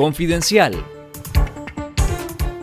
[0.00, 0.72] Confidencial.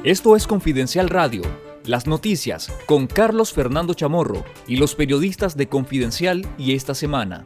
[0.03, 1.43] Esto es Confidencial Radio,
[1.85, 7.45] las noticias con Carlos Fernando Chamorro y los periodistas de Confidencial y esta semana.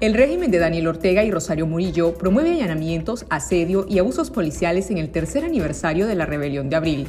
[0.00, 4.98] El régimen de Daniel Ortega y Rosario Murillo promueve allanamientos, asedio y abusos policiales en
[4.98, 7.06] el tercer aniversario de la rebelión de abril.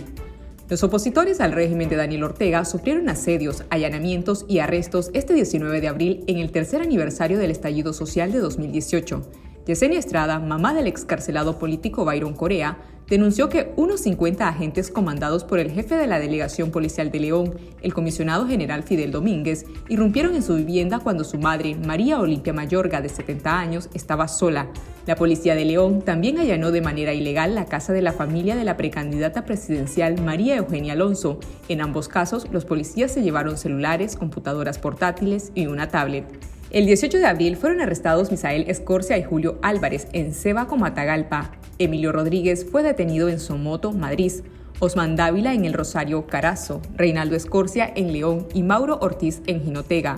[0.69, 5.87] Los opositores al régimen de Daniel Ortega sufrieron asedios, allanamientos y arrestos este 19 de
[5.87, 9.25] abril en el tercer aniversario del estallido social de 2018
[9.67, 15.59] Yesenia Estrada, mamá del excarcelado político Byron Corea, denunció que unos 50 agentes comandados por
[15.59, 20.41] el jefe de la Delegación Policial de León, el comisionado general Fidel Domínguez, irrumpieron en
[20.41, 24.69] su vivienda cuando su madre, María Olimpia Mayorga, de 70 años, estaba sola.
[25.05, 28.63] La policía de León también allanó de manera ilegal la casa de la familia de
[28.63, 31.39] la precandidata presidencial María Eugenia Alonso.
[31.67, 36.25] En ambos casos, los policías se llevaron celulares, computadoras portátiles y una tablet.
[36.71, 41.51] El 18 de abril fueron arrestados Misael Escorcia y Julio Álvarez en Cebaco, Matagalpa.
[41.79, 44.31] Emilio Rodríguez fue detenido en Somoto, Madrid.
[44.79, 50.15] Osman Dávila en el Rosario Carazo, Reinaldo Escorcia en León y Mauro Ortiz en Jinotega.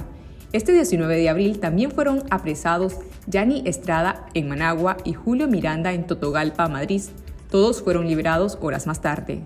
[0.51, 6.05] Este 19 de abril también fueron apresados Yani Estrada en Managua y Julio Miranda en
[6.05, 7.01] Totogalpa, Madrid.
[7.49, 9.41] Todos fueron liberados horas más tarde.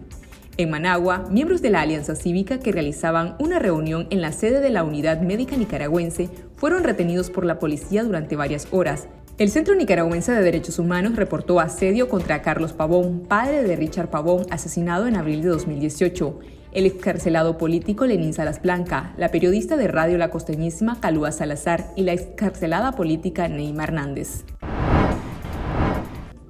[0.59, 4.71] En Managua, miembros de la Alianza Cívica que realizaban una reunión en la sede de
[4.71, 9.07] la Unidad Médica Nicaragüense fueron retenidos por la policía durante varias horas.
[9.37, 14.47] El Centro Nicaragüense de Derechos Humanos reportó asedio contra Carlos Pavón, padre de Richard Pavón,
[14.49, 16.39] asesinado en abril de 2018.
[16.71, 22.01] El excarcelado político Lenín Salas Blanca, la periodista de Radio La Costeñísima Calúa Salazar y
[22.01, 24.43] la excarcelada política Neymar Hernández.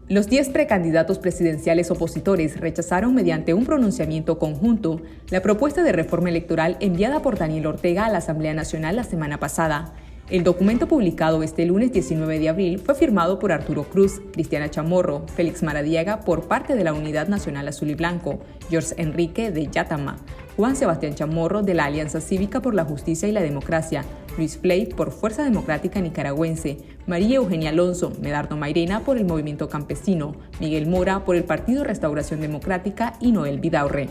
[0.10, 6.78] Los 10 precandidatos presidenciales opositores rechazaron mediante un pronunciamiento conjunto la propuesta de reforma electoral
[6.80, 9.94] enviada por Daniel Ortega a la Asamblea Nacional la semana pasada.
[10.30, 15.26] El documento publicado este lunes 19 de abril fue firmado por Arturo Cruz, Cristiana Chamorro,
[15.34, 18.40] Félix Maradiaga por parte de la Unidad Nacional Azul y Blanco,
[18.70, 20.18] George Enrique de Yatama,
[20.58, 24.04] Juan Sebastián Chamorro de la Alianza Cívica por la Justicia y la Democracia,
[24.38, 30.36] Luis Flay por Fuerza Democrática Nicaragüense, María Eugenia Alonso, Medardo Mairena por el Movimiento Campesino,
[30.60, 34.10] Miguel Mora por el Partido Restauración Democrática y Noel Vidaurre.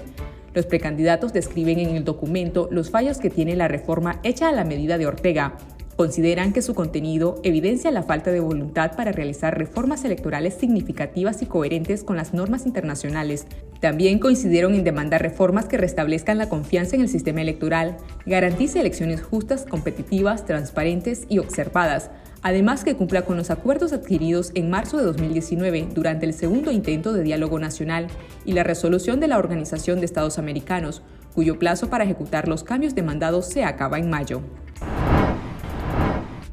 [0.54, 4.64] Los precandidatos describen en el documento los fallos que tiene la reforma hecha a la
[4.64, 5.58] medida de Ortega,
[5.96, 11.46] Consideran que su contenido evidencia la falta de voluntad para realizar reformas electorales significativas y
[11.46, 13.46] coherentes con las normas internacionales.
[13.80, 17.96] También coincidieron en demandar reformas que restablezcan la confianza en el sistema electoral,
[18.26, 22.10] garantice elecciones justas, competitivas, transparentes y observadas,
[22.42, 27.14] además que cumpla con los acuerdos adquiridos en marzo de 2019 durante el segundo intento
[27.14, 28.08] de diálogo nacional
[28.44, 31.00] y la resolución de la Organización de Estados Americanos,
[31.34, 34.42] cuyo plazo para ejecutar los cambios demandados se acaba en mayo.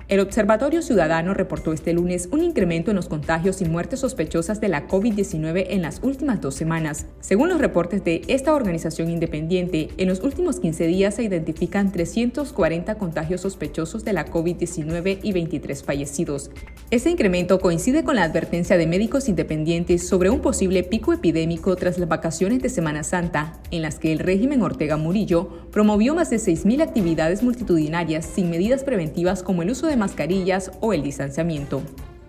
[0.09, 4.67] El Observatorio Ciudadano reportó este lunes un incremento en los contagios y muertes sospechosas de
[4.67, 7.05] la COVID-19 en las últimas dos semanas.
[7.21, 12.95] Según los reportes de esta organización independiente, en los últimos 15 días se identifican 340
[12.95, 16.51] contagios sospechosos de la COVID-19 y 23 fallecidos.
[16.91, 21.97] Este incremento coincide con la advertencia de médicos independientes sobre un posible pico epidémico tras
[21.97, 26.37] las vacaciones de Semana Santa, en las que el régimen Ortega Murillo promovió más de
[26.37, 31.81] 6.000 actividades multitudinarias sin medidas preventivas como el uso de mascarillas o el distanciamiento.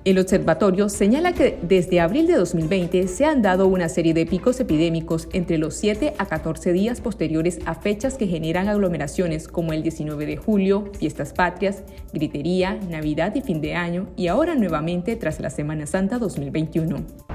[0.04, 4.60] El observatorio señala que desde abril de 2020 se han dado una serie de picos
[4.60, 9.82] epidémicos entre los 7 a 14 días posteriores a fechas que generan aglomeraciones como el
[9.82, 15.40] 19 de julio, fiestas patrias, gritería, Navidad y fin de año y ahora nuevamente tras
[15.40, 17.33] la Semana Santa 2021.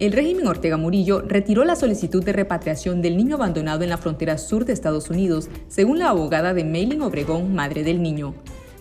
[0.00, 4.38] El régimen Ortega Murillo retiró la solicitud de repatriación del niño abandonado en la frontera
[4.38, 8.34] sur de Estados Unidos, según la abogada de Mailing Obregón, madre del niño.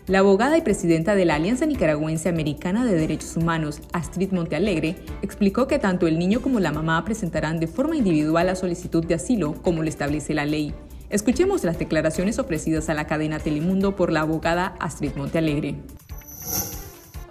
[0.07, 5.67] La abogada y presidenta de la Alianza Nicaragüense Americana de Derechos Humanos, Astrid Montealegre, explicó
[5.67, 9.55] que tanto el niño como la mamá presentarán de forma individual la solicitud de asilo,
[9.61, 10.73] como lo establece la ley.
[11.09, 15.75] Escuchemos las declaraciones ofrecidas a la cadena Telemundo por la abogada Astrid Montealegre.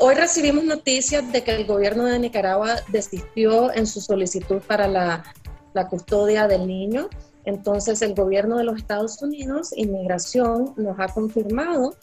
[0.01, 5.25] Hoy recibimos noticias de que el gobierno de Nicaragua desistió en su solicitud para la,
[5.91, 7.09] custodia del niño.
[7.45, 11.97] Entonces el gobierno de los Estados Unidos, Inmigración, nos ha confirmado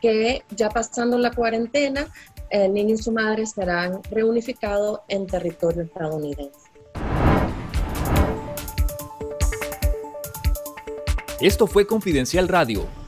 [0.00, 2.10] que ya pasando la cuarentena,
[2.48, 6.70] el niño y su madre serán reunificados en territorio estadounidense.
[11.38, 12.86] Esto fue Confidencial Radio,